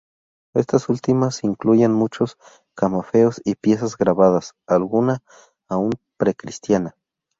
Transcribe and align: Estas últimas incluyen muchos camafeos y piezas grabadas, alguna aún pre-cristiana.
Estas 0.55 0.89
últimas 0.89 1.43
incluyen 1.43 1.93
muchos 1.93 2.35
camafeos 2.73 3.39
y 3.45 3.53
piezas 3.53 3.95
grabadas, 3.97 4.55
alguna 4.65 5.21
aún 5.67 5.91
pre-cristiana. 6.17 6.95